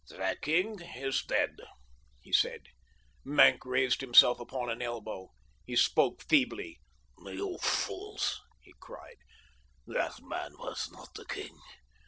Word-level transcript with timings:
"The 0.09 0.35
king 0.41 0.81
is 0.95 1.21
dead," 1.21 1.57
he 2.21 2.33
said. 2.33 2.61
Maenck 3.23 3.63
raised 3.63 4.01
himself 4.01 4.39
upon 4.39 4.71
an 4.71 4.81
elbow. 4.81 5.29
He 5.63 5.75
spoke 5.75 6.23
feebly. 6.27 6.79
"You 7.23 7.59
fools," 7.59 8.41
he 8.63 8.73
cried. 8.79 9.17
"That 9.85 10.19
man 10.23 10.53
was 10.57 10.89
not 10.91 11.09
the 11.13 11.25
king. 11.25 11.55